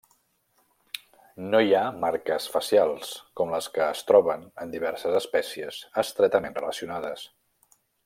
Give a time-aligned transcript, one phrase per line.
[1.51, 7.29] No hi ha marques facials com les que es troben en diverses espècies estretament relacionades.